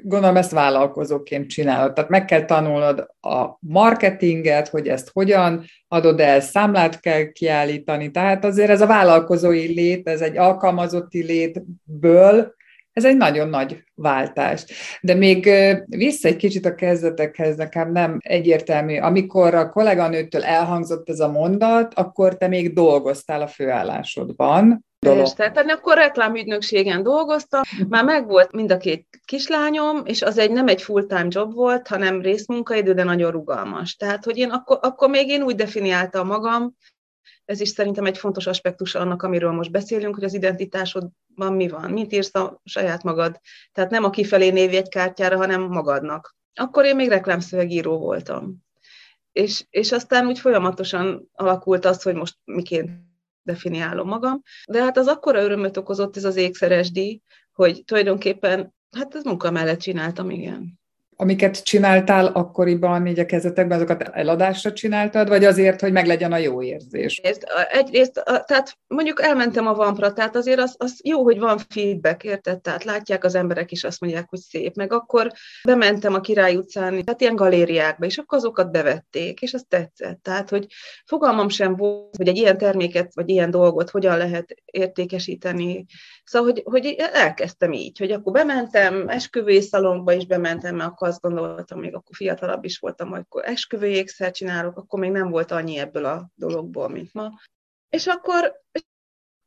gondolom 0.02 0.38
ezt 0.38 0.52
vállalkozóként 0.52 1.50
csinálod. 1.50 1.94
Tehát 1.94 2.10
meg 2.10 2.26
kell 2.26 2.46
tanulnod 2.46 3.08
a 3.22 3.58
marketinget, 3.60 4.68
hogy 4.68 4.88
ezt 4.88 5.10
hogyan 5.14 5.66
adod 5.88 6.20
el, 6.20 6.40
számlát 6.40 7.00
kell 7.00 7.32
kiállítani. 7.32 8.12
Tehát 8.12 8.46
azért 8.46 8.70
ez 8.70 8.82
a 8.82 8.88
vállalkozói 8.88 9.74
lét, 9.74 10.08
ez 10.08 10.22
egy 10.22 10.38
alkalmazotti 10.38 11.24
létből, 11.24 12.54
ez 12.94 13.06
egy 13.06 13.18
nagyon 13.18 13.50
nagy 13.50 13.84
váltás. 13.96 14.66
De 15.02 15.14
még 15.14 15.50
vissza 15.88 16.28
egy 16.28 16.36
kicsit 16.36 16.66
a 16.66 16.76
kezdetekhez, 16.76 17.56
nekem 17.56 17.92
nem 17.92 18.18
egyértelmű. 18.20 18.98
Amikor 18.98 19.56
a 19.56 19.70
kolléganőtől 19.70 20.44
elhangzott 20.44 21.10
ez 21.10 21.20
a 21.20 21.32
mondat, 21.32 21.94
akkor 21.94 22.38
te 22.38 22.48
még 22.48 22.74
dolgoztál 22.74 23.42
a 23.42 23.48
főállásodban, 23.48 24.86
dolog. 25.00 25.34
Tehát 25.34 25.58
akkor 25.58 25.96
reklámügynökségen 25.96 27.04
dolgoztam, 27.04 27.62
már 27.90 28.04
megvolt 28.04 28.52
mind 28.52 28.72
a 28.72 28.78
két 28.78 29.08
kislányom, 29.26 30.06
és 30.06 30.22
az 30.22 30.38
egy 30.38 30.52
nem 30.52 30.68
egy 30.68 30.82
full-time 30.82 31.28
job 31.28 31.54
volt, 31.54 31.88
hanem 31.88 32.22
részmunkaidő, 32.22 32.94
de 32.94 33.04
nagyon 33.04 33.32
rugalmas. 33.32 33.96
Tehát, 33.96 34.24
hogy 34.24 34.38
én 34.38 34.50
akkor, 34.50 34.80
akkor 34.82 35.10
még 35.10 35.30
én 35.30 35.44
úgy 35.44 35.56
definiáltam 35.56 36.28
magam, 36.28 36.76
ez 37.46 37.60
is 37.60 37.70
szerintem 37.70 38.06
egy 38.06 38.18
fontos 38.18 38.48
aspektus 38.48 38.96
annak, 38.96 39.24
amiről 39.24 39.52
most 39.52 39.72
beszélünk, 39.72 40.16
hogy 40.16 40.24
az 40.24 40.34
identitásodban 40.34 41.54
mi 41.54 41.68
van, 41.68 41.92
mit 41.92 42.12
írsz 42.12 42.36
a 42.36 42.62
saját 42.64 43.04
magad. 43.04 43.40
Tehát 43.72 43.90
nem 43.92 44.04
a 44.04 44.10
kifelé 44.10 44.50
névjegykártyára, 44.50 45.38
hanem 45.38 45.62
magadnak. 45.62 46.36
Akkor 46.54 46.86
én 46.86 46.96
még 46.96 47.10
reklámszövegíró 47.10 47.98
voltam. 47.98 48.64
És, 49.32 49.66
és 49.70 49.92
aztán 49.92 50.28
úgy 50.28 50.40
folyamatosan 50.40 51.30
alakult 51.34 51.86
az, 51.86 52.04
hogy 52.04 52.16
most 52.16 52.36
miként 52.44 52.90
definiálom 53.42 54.08
magam. 54.08 54.42
De 54.68 54.82
hát 54.82 54.98
az 54.98 55.08
akkora 55.08 55.44
örömöt 55.44 55.78
okozott 55.78 56.18
ez 56.18 56.24
az 56.24 56.36
ékszeres 56.36 56.92
díj, 56.92 57.22
hogy 57.52 57.84
tulajdonképpen, 57.86 58.74
hát 58.94 59.16
ez 59.16 59.24
munka 59.24 59.52
mellett 59.52 59.80
csináltam, 59.80 60.30
igen 60.30 60.82
amiket 61.24 61.64
csináltál 61.64 62.26
akkoriban, 62.26 63.08
így 63.08 63.20
a 63.20 63.26
kezetekben, 63.26 63.78
azokat 63.78 64.02
eladásra 64.02 64.74
csináltad, 64.74 65.28
vagy 65.28 65.46
azért, 65.46 65.82
hogy 65.82 65.92
meglegyen 65.92 66.32
a 66.32 66.38
jó 66.38 66.62
érzés? 66.62 67.22
Egyrészt, 67.72 68.24
tehát 68.46 68.78
mondjuk 68.88 69.22
elmentem 69.22 69.68
a 69.68 69.74
Vampra, 69.74 70.14
tehát 70.14 70.36
azért 70.36 70.60
az, 70.60 70.76
az 70.78 71.00
jó, 71.04 71.24
hogy 71.24 71.40
van 71.40 71.58
feedback, 71.70 72.24
érted? 72.24 72.62
Tehát 72.62 72.84
látják 72.84 73.24
az 73.24 73.36
emberek 73.36 73.72
is, 73.72 73.84
azt 73.84 74.02
mondják, 74.02 74.30
hogy 74.30 74.40
szép. 74.40 74.76
Meg 74.76 74.94
akkor 74.94 75.32
bementem 75.64 76.14
a 76.14 76.20
Király 76.20 76.56
utcán, 76.56 77.04
tehát 77.04 77.22
ilyen 77.22 77.36
galériákba, 77.36 78.06
és 78.06 78.18
akkor 78.18 78.38
azokat 78.38 78.72
bevették, 78.72 79.42
és 79.42 79.54
az 79.54 79.66
tetszett. 79.70 80.20
Tehát, 80.22 80.50
hogy 80.50 80.66
fogalmam 81.06 81.50
sem 81.50 81.76
volt, 81.76 82.16
hogy 82.18 82.28
egy 82.28 82.38
ilyen 82.38 82.58
terméket, 82.58 83.12
vagy 83.16 83.30
ilyen 83.30 83.52
dolgot 83.52 83.90
hogyan 83.90 84.18
lehet 84.18 84.56
értékesíteni. 84.66 85.86
Szóval, 86.24 86.52
hogy, 86.52 86.62
hogy 86.66 86.96
elkezdtem 87.14 87.72
így, 87.72 87.98
hogy 87.98 88.12
akkor 88.12 88.34
bementem 88.34 89.08
esküvői 89.08 89.62
szalomba 89.62 90.14
is 90.14 90.26
bementem, 90.26 90.76
mert 90.76 90.90
akkor 90.90 91.13
azt 91.14 91.22
gondoltam, 91.22 91.80
még 91.80 91.96
akkor 91.96 92.16
fiatalabb 92.16 92.64
is 92.64 92.80
voltam, 92.80 93.10
hogy 93.10 93.20
akkor 93.20 93.46
esküvői 93.46 93.94
ékszer 93.94 94.32
csinálok, 94.32 94.78
akkor 94.78 95.00
még 95.00 95.12
nem 95.12 95.30
volt 95.30 95.52
annyi 95.52 95.78
ebből 95.78 96.06
a 96.06 96.30
dologból, 96.36 96.90
mint 96.90 97.14
ma. 97.14 97.32
És 97.90 98.08
akkor, 98.08 98.62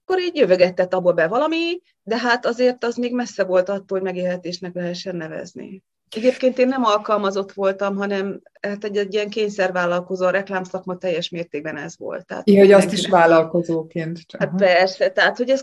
akkor 0.04 0.20
így 0.20 0.36
jövögetett 0.36 0.94
abból 0.94 1.12
be 1.12 1.26
valami, 1.26 1.80
de 2.02 2.18
hát 2.18 2.46
azért 2.46 2.84
az 2.84 2.96
még 2.96 3.14
messze 3.14 3.44
volt 3.44 3.68
attól, 3.68 3.98
hogy 3.98 4.02
megélhetésnek 4.02 4.74
lehessen 4.74 5.16
nevezni. 5.16 5.82
Egyébként 6.16 6.58
én 6.58 6.68
nem 6.68 6.84
alkalmazott 6.84 7.52
voltam, 7.52 7.96
hanem 7.96 8.42
hát 8.60 8.84
egy, 8.84 8.96
egy 8.96 9.14
ilyen 9.14 9.30
kényszervállalkozó, 9.30 10.26
a 10.26 10.30
reklámszakma 10.30 10.96
teljes 10.96 11.28
mértékben 11.28 11.76
ez 11.76 11.98
volt. 11.98 12.26
Tehát 12.26 12.46
Igen, 12.46 12.64
hogy 12.64 12.72
azt 12.72 12.92
is 12.92 13.08
vállalkozóként. 13.08 14.18
Hát 14.38 14.56
persze, 14.56 15.10
tehát 15.10 15.36
hogy 15.36 15.50
ez 15.50 15.62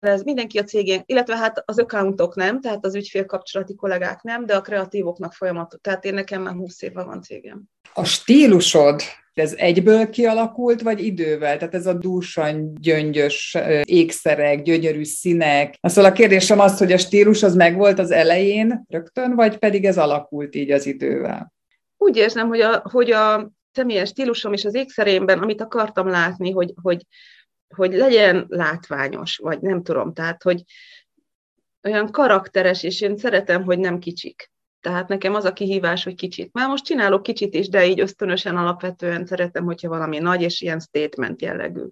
ez 0.00 0.22
mindenki 0.22 0.58
a 0.58 0.64
cégén, 0.64 1.02
illetve 1.06 1.36
hát 1.36 1.62
az 1.64 1.78
accountok 1.78 2.34
nem, 2.34 2.60
tehát 2.60 2.84
az 2.84 2.94
ügyfélkapcsolati 2.94 3.74
kollégák 3.74 4.22
nem, 4.22 4.46
de 4.46 4.56
a 4.56 4.60
kreatívoknak 4.60 5.32
folyamat, 5.32 5.78
tehát 5.80 6.04
én 6.04 6.14
nekem 6.14 6.42
már 6.42 6.54
20 6.54 6.82
éve 6.82 7.02
van 7.02 7.22
cégem. 7.22 7.62
A 7.94 8.04
stílusod, 8.04 9.02
ez 9.34 9.54
egyből 9.56 10.10
kialakult, 10.10 10.82
vagy 10.82 11.04
idővel? 11.04 11.56
Tehát 11.56 11.74
ez 11.74 11.86
a 11.86 11.92
dúsan 11.92 12.74
gyöngyös 12.80 13.56
ékszerek, 13.82 14.62
gyönyörű 14.62 15.04
színek. 15.04 15.74
Szóval 15.82 16.10
a 16.10 16.14
kérdésem 16.14 16.60
az, 16.60 16.78
hogy 16.78 16.92
a 16.92 16.98
stílus 16.98 17.42
az 17.42 17.54
megvolt 17.54 17.98
az 17.98 18.10
elején 18.10 18.84
rögtön, 18.88 19.34
vagy 19.34 19.58
pedig 19.58 19.84
ez 19.84 19.98
alakult 19.98 20.54
így 20.54 20.70
az 20.70 20.86
idővel? 20.86 21.52
Úgy 21.96 22.16
érzem, 22.16 22.48
hogy 22.48 22.60
a, 22.60 22.82
hogy 22.92 23.10
a 23.10 23.50
személyes 23.72 24.08
stílusom 24.08 24.52
és 24.52 24.64
az 24.64 24.74
ékszerémben, 24.74 25.38
amit 25.38 25.60
akartam 25.60 26.08
látni, 26.08 26.50
hogy, 26.50 26.72
hogy 26.82 27.06
hogy 27.74 27.92
legyen 27.92 28.46
látványos, 28.48 29.36
vagy 29.36 29.60
nem 29.60 29.82
tudom, 29.82 30.12
tehát, 30.12 30.42
hogy 30.42 30.62
olyan 31.82 32.10
karakteres, 32.10 32.82
és 32.82 33.00
én 33.00 33.16
szeretem, 33.16 33.64
hogy 33.64 33.78
nem 33.78 33.98
kicsik. 33.98 34.50
Tehát 34.80 35.08
nekem 35.08 35.34
az 35.34 35.44
a 35.44 35.52
kihívás, 35.52 36.04
hogy 36.04 36.14
kicsit. 36.14 36.52
Már 36.52 36.68
most 36.68 36.84
csinálok 36.84 37.22
kicsit 37.22 37.54
is, 37.54 37.68
de 37.68 37.86
így 37.86 38.00
ösztönösen 38.00 38.56
alapvetően 38.56 39.26
szeretem, 39.26 39.64
hogyha 39.64 39.88
valami 39.88 40.18
nagy 40.18 40.42
és 40.42 40.60
ilyen 40.60 40.80
statement 40.80 41.42
jellegű 41.42 41.84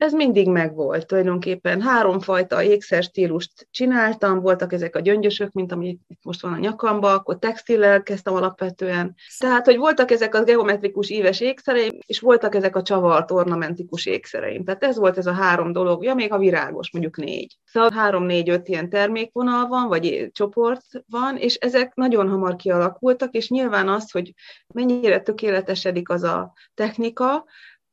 ez 0.00 0.12
mindig 0.12 0.48
megvolt. 0.48 1.06
Tulajdonképpen 1.06 1.80
háromfajta 1.80 2.62
ékszer 2.62 3.02
stílust 3.02 3.68
csináltam, 3.70 4.40
voltak 4.40 4.72
ezek 4.72 4.96
a 4.96 5.00
gyöngyösök, 5.00 5.52
mint 5.52 5.72
ami 5.72 5.88
itt 6.08 6.18
most 6.22 6.42
van 6.42 6.52
a 6.52 6.58
nyakamba, 6.58 7.12
akkor 7.12 7.38
textillel 7.38 8.02
kezdtem 8.02 8.34
alapvetően. 8.34 9.14
Tehát, 9.38 9.64
hogy 9.64 9.76
voltak 9.76 10.10
ezek 10.10 10.34
a 10.34 10.44
geometrikus 10.44 11.10
íves 11.10 11.40
ékszereim, 11.40 11.98
és 12.06 12.20
voltak 12.20 12.54
ezek 12.54 12.76
a 12.76 12.82
csavart 12.82 13.30
ornamentikus 13.30 14.06
ékszereim. 14.06 14.64
Tehát 14.64 14.84
ez 14.84 14.98
volt 14.98 15.18
ez 15.18 15.26
a 15.26 15.32
három 15.32 15.72
dolog, 15.72 16.04
ja, 16.04 16.14
még 16.14 16.32
a 16.32 16.38
virágos, 16.38 16.92
mondjuk 16.92 17.16
négy. 17.16 17.56
Szóval 17.64 17.90
három, 17.92 18.24
négy, 18.24 18.48
öt 18.48 18.68
ilyen 18.68 18.88
termékvonal 18.88 19.66
van, 19.66 19.88
vagy 19.88 20.28
csoport 20.32 20.84
van, 21.06 21.36
és 21.36 21.54
ezek 21.54 21.94
nagyon 22.10 22.30
hamar 22.30 22.56
kialakultak, 22.56 23.34
és 23.34 23.48
nyilván 23.48 23.88
az, 23.88 24.10
hogy 24.10 24.32
mennyire 24.74 25.20
tökéletesedik 25.20 26.08
az 26.08 26.22
a 26.22 26.52
technika, 26.74 27.44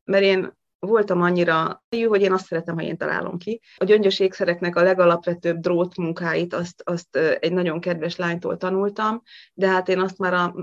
mert 0.04 0.24
én 0.24 0.56
voltam 0.80 1.22
annyira 1.22 1.84
jó, 1.90 2.10
hogy 2.10 2.22
én 2.22 2.32
azt 2.32 2.46
szeretem, 2.46 2.76
ha 2.76 2.84
én 2.84 2.98
találom 2.98 3.38
ki. 3.38 3.62
A 3.78 3.84
gyöngyös 3.84 4.20
ékszereknek 4.20 4.76
a 4.76 4.82
legalapvetőbb 4.82 5.58
drót 5.58 5.98
munkáit 5.98 6.54
azt, 6.54 6.82
azt 6.86 7.18
egy 7.40 7.54
nagyon 7.54 7.80
kedves 7.80 8.16
lánytól 8.16 8.58
tanultam, 8.58 9.22
de 9.54 9.68
hát 9.68 9.90
én 9.90 10.00
azt 10.00 10.18
már 10.18 10.34
a, 10.34 10.56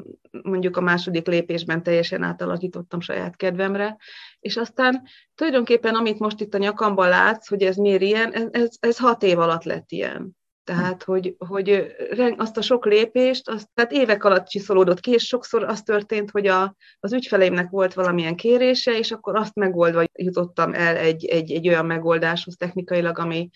mondjuk 0.43 0.77
a 0.77 0.81
második 0.81 1.27
lépésben 1.27 1.83
teljesen 1.83 2.23
átalakítottam 2.23 3.01
saját 3.01 3.37
kedvemre, 3.37 3.97
és 4.39 4.57
aztán 4.57 5.03
tulajdonképpen, 5.35 5.95
amit 5.95 6.19
most 6.19 6.41
itt 6.41 6.55
a 6.55 6.59
nyakamban 6.59 7.09
látsz, 7.09 7.49
hogy 7.49 7.63
ez 7.63 7.77
miért 7.77 8.03
ilyen, 8.03 8.33
ez, 8.53 8.77
ez 8.81 8.99
hat 8.99 9.23
év 9.23 9.39
alatt 9.39 9.65
lett 9.65 9.91
ilyen. 9.91 10.37
Tehát, 10.65 11.03
hogy, 11.03 11.37
hogy 11.39 11.95
azt 12.37 12.57
a 12.57 12.63
sok 12.63 12.87
lépést, 12.87 13.49
azt, 13.49 13.69
tehát 13.75 13.93
évek 13.93 14.25
alatt 14.25 14.47
csiszolódott 14.47 15.01
ki, 15.01 15.11
és 15.11 15.27
sokszor 15.27 15.63
az 15.65 15.83
történt, 15.83 16.31
hogy 16.31 16.47
a, 16.47 16.77
az 17.01 17.13
ügyfeleimnek 17.13 17.71
volt 17.71 17.95
valamilyen 17.95 18.37
kérése, 18.37 18.99
és 18.99 19.11
akkor 19.11 19.37
azt 19.37 19.55
megoldva 19.55 20.05
jutottam 20.13 20.75
el 20.75 20.97
egy, 20.97 21.25
egy, 21.25 21.53
egy 21.53 21.69
olyan 21.69 21.87
megoldáshoz 21.87 22.57
technikailag, 22.57 23.19
ami, 23.19 23.49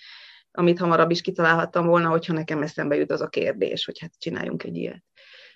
amit 0.50 0.78
hamarabb 0.78 1.10
is 1.10 1.20
kitalálhattam 1.20 1.86
volna, 1.86 2.08
hogyha 2.08 2.32
nekem 2.32 2.62
eszembe 2.62 2.96
jut 2.96 3.10
az 3.10 3.20
a 3.20 3.28
kérdés, 3.28 3.84
hogy 3.84 3.98
hát 3.98 4.12
csináljunk 4.18 4.62
egy 4.62 4.76
ilyet. 4.76 5.04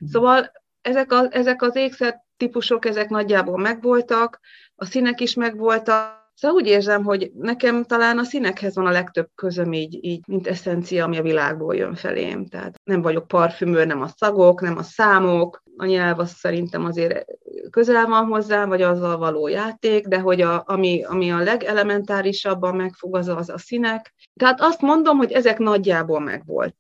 Mm. 0.05 0.07
Szóval 0.07 0.53
ezek, 0.81 1.13
a, 1.13 1.27
ezek 1.31 1.63
az 1.63 1.77
ékszer 1.77 2.25
típusok, 2.37 2.85
ezek 2.85 3.09
nagyjából 3.09 3.59
megvoltak, 3.59 4.41
a 4.75 4.85
színek 4.85 5.21
is 5.21 5.35
megvoltak, 5.35 6.22
Szóval 6.43 6.57
úgy 6.57 6.67
érzem, 6.67 7.05
hogy 7.05 7.31
nekem 7.35 7.85
talán 7.85 8.19
a 8.19 8.25
színekhez 8.25 8.75
van 8.75 8.87
a 8.87 8.91
legtöbb 8.91 9.29
közöm 9.35 9.73
így, 9.73 10.05
így 10.05 10.21
mint 10.27 10.47
eszencia, 10.47 11.05
ami 11.05 11.19
a 11.19 11.23
világból 11.23 11.77
jön 11.77 11.95
felém. 11.95 12.47
Tehát 12.47 12.75
nem 12.85 13.03
vagyok 13.03 13.27
parfümőr, 13.27 13.87
nem 13.87 14.01
a 14.01 14.09
szagok, 14.17 14.61
nem 14.61 14.77
a 14.77 14.83
számok. 14.83 15.63
A 15.77 15.85
nyelv 15.85 16.19
az 16.19 16.31
szerintem 16.31 16.85
azért 16.85 17.25
közel 17.71 18.07
van 18.07 18.27
hozzám, 18.27 18.69
vagy 18.69 18.83
azzal 18.83 19.17
való 19.17 19.49
játék, 19.49 20.07
de 20.07 20.19
hogy 20.19 20.41
a, 20.41 20.63
ami, 20.67 21.05
ami 21.05 21.33
a 21.33 21.43
legelementárisabban 21.43 22.77
megfog, 22.77 23.17
az, 23.17 23.29
az 23.29 23.49
a 23.49 23.59
színek. 23.59 24.15
Tehát 24.41 24.61
azt 24.61 24.81
mondom, 24.81 25.17
hogy 25.17 25.33
ezek 25.33 25.59
nagyjából 25.59 26.21
megvolt 26.21 26.77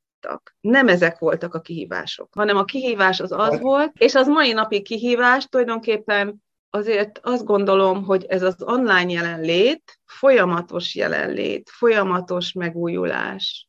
nem 0.60 0.88
ezek 0.88 1.18
voltak 1.18 1.54
a 1.54 1.60
kihívások, 1.60 2.28
hanem 2.34 2.56
a 2.56 2.64
kihívás 2.64 3.20
az 3.20 3.32
az 3.32 3.60
volt, 3.60 3.92
és 3.98 4.14
az 4.14 4.26
mai 4.26 4.52
napi 4.52 4.82
kihívás 4.82 5.46
tulajdonképpen 5.46 6.42
azért 6.74 7.20
azt 7.22 7.44
gondolom, 7.44 8.04
hogy 8.04 8.24
ez 8.24 8.42
az 8.42 8.62
online 8.62 9.10
jelenlét, 9.10 10.00
folyamatos 10.04 10.94
jelenlét, 10.94 11.70
folyamatos 11.70 12.52
megújulás. 12.52 13.68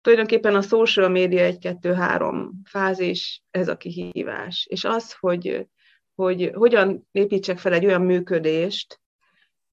Tulajdonképpen 0.00 0.54
a 0.54 0.62
social 0.62 1.08
media 1.08 1.52
1-2-3 1.60 2.48
fázis, 2.64 3.42
ez 3.50 3.68
a 3.68 3.76
kihívás. 3.76 4.66
És 4.70 4.84
az, 4.84 5.12
hogy, 5.12 5.66
hogy 6.14 6.50
hogyan 6.54 7.08
építsek 7.12 7.58
fel 7.58 7.72
egy 7.72 7.84
olyan 7.84 8.02
működést, 8.02 9.00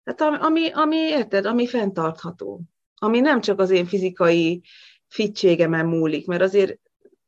tehát 0.04 0.42
ami, 0.42 0.70
ami, 0.72 0.96
érted, 0.96 1.46
ami 1.46 1.68
fenntartható. 1.68 2.62
Ami 2.96 3.20
nem 3.20 3.42
csak 3.42 3.60
az 3.60 3.70
én 3.70 3.86
fizikai 3.86 4.62
fittségemen 5.08 5.86
múlik, 5.86 6.28
mert 6.28 6.42
azért 6.42 6.80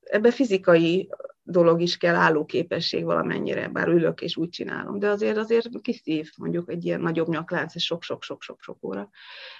ebbe 0.03 0.31
fizikai 0.31 1.09
dolog 1.43 1.81
is 1.81 1.97
kell, 1.97 2.15
állóképesség 2.15 3.03
valamennyire, 3.03 3.67
bár 3.67 3.87
ülök 3.87 4.21
és 4.21 4.37
úgy 4.37 4.49
csinálom, 4.49 4.99
de 4.99 5.09
azért 5.09 5.37
azért 5.37 5.81
kiszív 5.81 6.31
mondjuk 6.37 6.69
egy 6.69 6.85
ilyen 6.85 7.01
nagyobb 7.01 7.27
nyaklánc, 7.27 7.75
és 7.75 7.83
sok-sok-sok-sok 7.83 8.77
óra. 8.81 9.09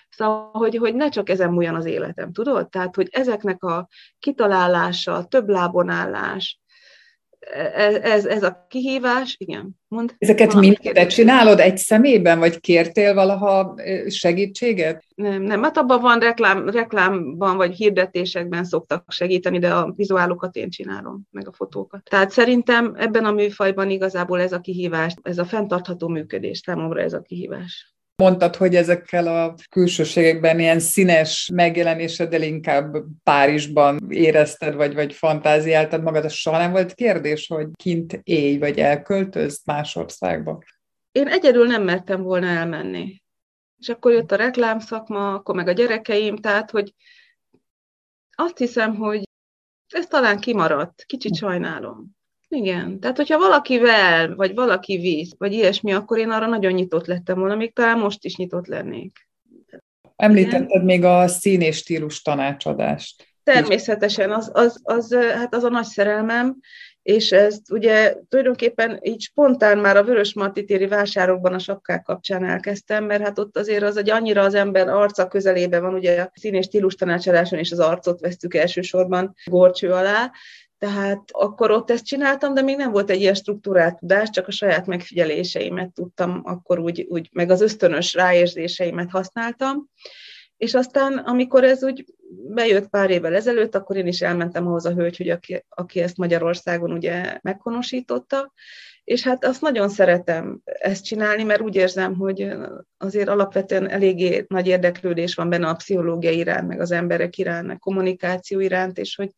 Szóval, 0.09 0.49
hogy, 0.51 0.75
hogy 0.75 0.95
ne 0.95 1.09
csak 1.09 1.29
ezen 1.29 1.51
múljan 1.51 1.75
az 1.75 1.85
életem, 1.85 2.31
tudod? 2.31 2.69
Tehát, 2.69 2.95
hogy 2.95 3.07
ezeknek 3.11 3.63
a 3.63 3.87
kitalálása, 4.19 5.25
több 5.25 5.49
lábon 5.49 5.89
állás, 5.89 6.61
ez, 7.75 7.95
ez, 7.95 8.25
ez 8.25 8.43
a 8.43 8.65
kihívás, 8.69 9.35
igen. 9.39 9.81
Mond, 9.88 10.15
Ezeket 10.17 10.53
mind 10.53 10.77
te 10.93 11.05
csinálod 11.05 11.59
egy 11.59 11.77
szemében, 11.77 12.39
vagy 12.39 12.59
kértél 12.59 13.13
valaha 13.13 13.75
segítséget? 14.07 15.03
Nem, 15.15 15.41
nem, 15.41 15.63
hát 15.63 15.77
abban 15.77 16.01
van 16.01 16.19
reklám, 16.19 16.69
reklámban, 16.69 17.57
vagy 17.57 17.75
hirdetésekben 17.75 18.63
szoktak 18.63 19.05
segíteni, 19.07 19.59
de 19.59 19.73
a 19.73 19.93
vizuálokat 19.95 20.55
én 20.55 20.69
cségálom, 20.69 21.21
meg 21.31 21.47
a 21.47 21.51
fotókat. 21.51 22.03
Tehát 22.03 22.31
szerintem 22.31 22.93
ebben 22.97 23.25
a 23.25 23.31
műfajban 23.31 23.89
igazából 23.89 24.41
ez 24.41 24.51
a 24.53 24.59
kihívás, 24.59 25.13
ez 25.21 25.38
a 25.38 25.45
fenntartható 25.45 26.07
működés, 26.07 26.57
számomra 26.57 27.01
ez 27.01 27.13
a 27.13 27.21
kihívás. 27.21 27.92
Mondtad, 28.15 28.55
hogy 28.55 28.75
ezekkel 28.75 29.27
a 29.27 29.55
külsőségekben 29.70 30.60
ilyen 30.60 30.79
színes 30.79 31.50
megjelenéseddel 31.53 32.41
inkább 32.41 32.96
Párizsban 33.24 34.00
érezted, 34.10 34.75
vagy, 34.75 34.93
vagy 34.93 35.13
fantáziáltad 35.13 36.03
magad, 36.03 36.32
soha 36.32 36.58
nem 36.58 36.72
volt 36.72 36.93
kérdés, 36.93 37.48
hogy 37.48 37.67
kint 37.75 38.20
élj, 38.24 38.58
vagy 38.58 38.79
elköltöz 38.79 39.62
más 39.65 39.96
országba? 39.96 40.63
én 41.13 41.27
egyedül 41.27 41.67
nem 41.67 41.84
mertem 41.84 42.22
volna 42.22 42.48
elmenni. 42.48 43.22
És 43.79 43.89
akkor 43.89 44.12
jött 44.12 44.32
a 44.32 44.36
reklámszakma, 44.36 45.34
akkor 45.34 45.55
meg 45.55 45.67
a 45.67 45.72
gyerekeim, 45.72 46.36
tehát, 46.36 46.72
hogy 46.72 46.93
azt 48.36 48.58
hiszem, 48.58 48.96
hogy 48.96 49.24
ez 49.88 50.08
talán 50.08 50.39
kimaradt, 50.39 51.03
kicsit 51.05 51.36
sajnálom. 51.36 52.15
Igen, 52.53 53.00
tehát 53.00 53.17
hogyha 53.17 53.38
valakivel, 53.38 54.36
vagy 54.36 54.55
valaki 54.55 54.98
visz, 54.98 55.31
vagy 55.38 55.53
ilyesmi, 55.53 55.93
akkor 55.93 56.17
én 56.17 56.29
arra 56.29 56.45
nagyon 56.45 56.72
nyitott 56.72 57.05
lettem 57.05 57.39
volna, 57.39 57.55
még 57.55 57.74
talán 57.74 58.00
most 58.00 58.25
is 58.25 58.36
nyitott 58.36 58.67
lennék. 58.67 59.27
Említetted 60.15 60.69
Igen. 60.69 60.86
még 60.86 61.03
a 61.03 61.27
szín 61.27 61.62
és 61.62 61.77
stílus 61.77 62.22
tanácsadást. 62.22 63.27
Természetesen, 63.43 64.31
az, 64.31 64.51
az, 64.53 64.79
az, 64.83 65.13
hát 65.13 65.55
az 65.55 65.63
a 65.63 65.69
nagy 65.69 65.86
szerelmem, 65.86 66.57
és 67.01 67.31
ezt 67.31 67.72
ugye 67.72 68.15
tulajdonképpen 68.29 69.00
így 69.01 69.22
spontán 69.22 69.77
már 69.77 69.98
a 69.98 70.03
Vörös 70.03 70.33
Marti 70.33 70.65
téri 70.65 70.88
vásárokban 70.88 71.53
a 71.53 71.60
sapkák 71.60 72.03
kapcsán 72.03 72.45
elkezdtem, 72.45 73.05
mert 73.05 73.24
hát 73.24 73.39
ott 73.39 73.57
azért 73.57 73.83
az, 73.83 73.95
hogy 73.95 74.10
annyira 74.10 74.41
az 74.41 74.53
ember 74.53 74.88
arca 74.88 75.27
közelébe 75.27 75.79
van, 75.79 75.93
ugye 75.93 76.22
a 76.22 76.31
szín 76.33 76.53
és 76.53 76.65
stílus 76.65 76.95
tanácsadáson 76.95 77.60
is 77.60 77.72
az 77.72 77.79
arcot 77.79 78.19
vesztük 78.19 78.53
elsősorban 78.53 79.36
gorcső 79.45 79.91
alá, 79.91 80.31
tehát 80.83 81.23
akkor 81.31 81.71
ott 81.71 81.91
ezt 81.91 82.05
csináltam, 82.05 82.53
de 82.53 82.61
még 82.61 82.77
nem 82.77 82.91
volt 82.91 83.09
egy 83.09 83.21
ilyen 83.21 83.33
struktúrált 83.33 83.97
tudás, 83.97 84.29
csak 84.29 84.47
a 84.47 84.51
saját 84.51 84.85
megfigyeléseimet 84.85 85.93
tudtam 85.93 86.41
akkor 86.43 86.79
úgy, 86.79 87.05
úgy 87.09 87.29
meg 87.31 87.49
az 87.49 87.61
ösztönös 87.61 88.13
ráérzéseimet 88.13 89.09
használtam. 89.09 89.89
És 90.57 90.73
aztán, 90.73 91.17
amikor 91.17 91.63
ez 91.63 91.83
úgy 91.83 92.05
bejött 92.49 92.89
pár 92.89 93.09
évvel 93.09 93.35
ezelőtt, 93.35 93.75
akkor 93.75 93.95
én 93.95 94.07
is 94.07 94.21
elmentem 94.21 94.67
ahhoz 94.67 94.85
a 94.85 94.93
hölgy, 94.93 95.17
hogy 95.17 95.29
aki, 95.29 95.65
aki 95.69 95.99
ezt 95.99 96.17
Magyarországon 96.17 96.91
ugye 96.91 97.39
meghonosította, 97.41 98.53
és 99.03 99.23
hát 99.23 99.45
azt 99.45 99.61
nagyon 99.61 99.89
szeretem 99.89 100.61
ezt 100.63 101.05
csinálni, 101.05 101.43
mert 101.43 101.61
úgy 101.61 101.75
érzem, 101.75 102.15
hogy 102.15 102.53
azért 102.97 103.27
alapvetően 103.27 103.89
eléggé 103.89 104.45
nagy 104.47 104.67
érdeklődés 104.67 105.35
van 105.35 105.49
benne 105.49 105.67
a 105.67 105.73
pszichológia 105.73 106.31
iránt, 106.31 106.67
meg 106.67 106.79
az 106.79 106.91
emberek 106.91 107.37
iránt, 107.37 107.67
meg 107.67 107.79
kommunikáció 107.79 108.59
iránt, 108.59 108.97
és 108.97 109.15
hogy 109.15 109.29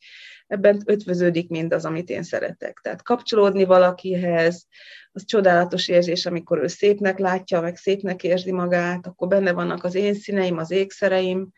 ebben 0.47 0.81
ötvöződik 0.85 1.49
mindaz, 1.49 1.85
amit 1.85 2.09
én 2.09 2.23
szeretek. 2.23 2.79
Tehát 2.83 3.03
kapcsolódni 3.03 3.63
valakihez, 3.63 4.67
az 5.11 5.25
csodálatos 5.25 5.87
érzés, 5.87 6.25
amikor 6.25 6.57
ő 6.57 6.67
szépnek 6.67 7.19
látja, 7.19 7.61
meg 7.61 7.75
szépnek 7.75 8.23
érzi 8.23 8.51
magát, 8.51 9.07
akkor 9.07 9.27
benne 9.27 9.51
vannak 9.51 9.83
az 9.83 9.95
én 9.95 10.13
színeim, 10.13 10.57
az 10.57 10.71
ékszereim, 10.71 11.49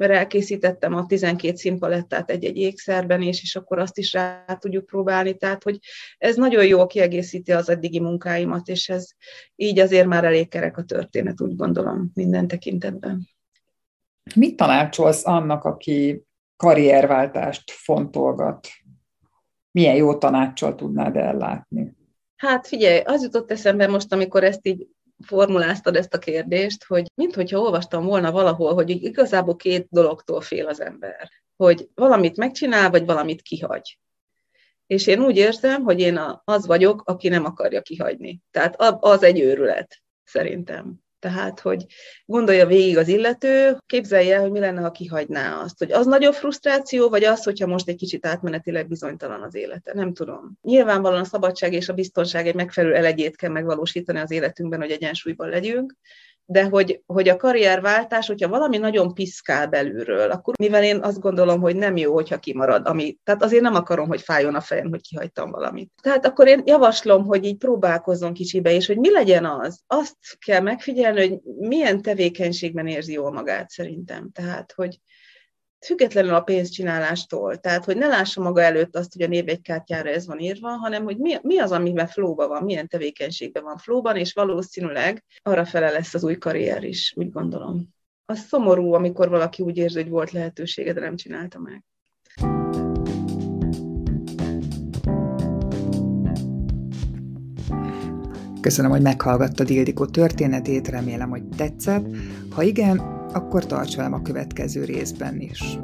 mert 0.00 0.12
elkészítettem 0.12 0.94
a 0.94 1.06
12 1.06 1.56
színpalettát 1.56 2.30
egy-egy 2.30 2.56
ékszerben, 2.56 3.22
és, 3.22 3.42
és 3.42 3.56
akkor 3.56 3.78
azt 3.78 3.98
is 3.98 4.12
rá 4.12 4.44
tudjuk 4.58 4.86
próbálni. 4.86 5.36
Tehát, 5.36 5.62
hogy 5.62 5.78
ez 6.18 6.36
nagyon 6.36 6.66
jól 6.66 6.86
kiegészíti 6.86 7.52
az 7.52 7.68
eddigi 7.68 8.00
munkáimat, 8.00 8.68
és 8.68 8.88
ez 8.88 9.08
így 9.56 9.78
azért 9.78 10.06
már 10.06 10.24
elég 10.24 10.48
kerek 10.48 10.76
a 10.76 10.84
történet, 10.84 11.40
úgy 11.40 11.56
gondolom, 11.56 12.10
minden 12.14 12.48
tekintetben. 12.48 13.28
Mit 14.34 14.56
tanácsolsz 14.56 15.26
annak, 15.26 15.64
aki 15.64 16.22
karrierváltást 16.56 17.70
fontolgat? 17.70 18.68
Milyen 19.70 19.96
jó 19.96 20.18
tanácssal 20.18 20.74
tudnád 20.74 21.16
ellátni? 21.16 21.96
Hát 22.36 22.66
figyelj, 22.66 23.00
az 23.00 23.22
jutott 23.22 23.50
eszembe 23.50 23.86
most, 23.86 24.12
amikor 24.12 24.44
ezt 24.44 24.66
így 24.66 24.88
formuláztad 25.26 25.96
ezt 25.96 26.14
a 26.14 26.18
kérdést, 26.18 26.84
hogy 26.84 27.10
minthogyha 27.14 27.60
olvastam 27.60 28.04
volna 28.04 28.30
valahol, 28.30 28.74
hogy 28.74 28.90
igazából 28.90 29.56
két 29.56 29.86
dologtól 29.90 30.40
fél 30.40 30.66
az 30.66 30.80
ember. 30.80 31.30
Hogy 31.56 31.88
valamit 31.94 32.36
megcsinál, 32.36 32.90
vagy 32.90 33.04
valamit 33.04 33.42
kihagy. 33.42 33.98
És 34.86 35.06
én 35.06 35.22
úgy 35.22 35.36
érzem, 35.36 35.82
hogy 35.82 36.00
én 36.00 36.20
az 36.44 36.66
vagyok, 36.66 37.02
aki 37.04 37.28
nem 37.28 37.44
akarja 37.44 37.82
kihagyni. 37.82 38.42
Tehát 38.50 38.74
az 39.00 39.22
egy 39.22 39.40
őrület, 39.40 40.02
szerintem. 40.24 41.00
Tehát, 41.20 41.60
hogy 41.60 41.86
gondolja 42.24 42.66
végig 42.66 42.96
az 42.96 43.08
illető, 43.08 43.76
képzelje, 43.86 44.38
hogy 44.38 44.50
mi 44.50 44.58
lenne, 44.58 44.80
ha 44.80 44.90
kihagyná 44.90 45.60
azt. 45.60 45.78
Hogy 45.78 45.92
az 45.92 46.06
nagyobb 46.06 46.34
frusztráció, 46.34 47.08
vagy 47.08 47.24
az, 47.24 47.44
hogyha 47.44 47.66
most 47.66 47.88
egy 47.88 47.96
kicsit 47.96 48.26
átmenetileg 48.26 48.88
bizonytalan 48.88 49.42
az 49.42 49.54
élete. 49.54 49.92
Nem 49.94 50.12
tudom. 50.12 50.58
Nyilvánvalóan 50.62 51.20
a 51.20 51.24
szabadság 51.24 51.72
és 51.72 51.88
a 51.88 51.92
biztonság 51.92 52.46
egy 52.46 52.54
megfelelő 52.54 52.94
elegyét 52.94 53.36
kell 53.36 53.50
megvalósítani 53.50 54.18
az 54.18 54.30
életünkben, 54.30 54.80
hogy 54.80 54.90
egyensúlyban 54.90 55.48
legyünk, 55.48 55.94
de 56.50 56.64
hogy, 56.64 57.02
hogy 57.06 57.28
a 57.28 57.36
karrierváltás, 57.36 58.26
hogyha 58.26 58.48
valami 58.48 58.78
nagyon 58.78 59.14
piszkál 59.14 59.66
belülről, 59.68 60.30
akkor 60.30 60.54
mivel 60.58 60.84
én 60.84 61.00
azt 61.02 61.20
gondolom, 61.20 61.60
hogy 61.60 61.76
nem 61.76 61.96
jó, 61.96 62.14
hogyha 62.14 62.38
kimarad, 62.38 62.86
ami, 62.86 63.18
tehát 63.24 63.42
azért 63.42 63.62
nem 63.62 63.74
akarom, 63.74 64.08
hogy 64.08 64.20
fájjon 64.20 64.54
a 64.54 64.60
fejem, 64.60 64.88
hogy 64.88 65.00
kihagytam 65.00 65.50
valamit. 65.50 65.90
Tehát 66.02 66.26
akkor 66.26 66.46
én 66.46 66.62
javaslom, 66.64 67.24
hogy 67.24 67.44
így 67.44 67.56
próbálkozzon 67.56 68.32
kicsibe, 68.32 68.72
és 68.72 68.86
hogy 68.86 68.98
mi 68.98 69.10
legyen 69.10 69.44
az, 69.44 69.80
azt 69.86 70.16
kell 70.38 70.60
megfigyelni, 70.60 71.28
hogy 71.28 71.38
milyen 71.58 72.02
tevékenységben 72.02 72.86
érzi 72.86 73.12
jól 73.12 73.32
magát 73.32 73.70
szerintem. 73.70 74.30
Tehát, 74.32 74.72
hogy, 74.76 74.98
függetlenül 75.80 76.34
a 76.34 76.40
pénzcsinálástól. 76.40 77.56
Tehát, 77.56 77.84
hogy 77.84 77.96
ne 77.96 78.06
lássa 78.06 78.40
maga 78.40 78.60
előtt 78.60 78.96
azt, 78.96 79.12
hogy 79.12 79.22
a 79.22 79.28
névjegykártyára 79.28 80.08
ez 80.08 80.26
van 80.26 80.38
írva, 80.38 80.68
hanem, 80.68 81.04
hogy 81.04 81.16
mi, 81.16 81.36
mi 81.42 81.58
az, 81.58 81.72
amiben 81.72 82.06
flóban 82.06 82.48
van, 82.48 82.62
milyen 82.62 82.88
tevékenységben 82.88 83.62
van 83.62 83.76
flóban, 83.76 84.16
és 84.16 84.32
valószínűleg 84.32 85.24
arra 85.42 85.64
fele 85.64 85.90
lesz 85.90 86.14
az 86.14 86.24
új 86.24 86.38
karrier 86.38 86.84
is, 86.84 87.12
úgy 87.16 87.30
gondolom. 87.30 87.88
Az 88.24 88.38
szomorú, 88.38 88.92
amikor 88.92 89.28
valaki 89.28 89.62
úgy 89.62 89.76
érzi, 89.76 90.00
hogy 90.00 90.10
volt 90.10 90.30
lehetősége, 90.30 90.92
de 90.92 91.00
nem 91.00 91.16
csinálta 91.16 91.58
meg. 91.58 91.84
Köszönöm, 98.60 98.90
hogy 98.90 99.02
meghallgattad 99.02 99.70
Ildikó 99.70 100.06
történetét, 100.06 100.88
remélem, 100.88 101.30
hogy 101.30 101.42
tetszett. 101.56 102.06
Ha 102.50 102.62
igen, 102.62 103.19
akkor 103.32 103.66
tarts 103.66 103.96
velem 103.96 104.12
a 104.12 104.22
következő 104.22 104.84
részben 104.84 105.40
is. 105.40 105.78